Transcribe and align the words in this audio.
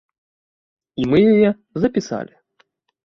І 1.03 1.05
мы 1.13 1.19
яе 1.35 1.49
запісалі. 1.85 2.33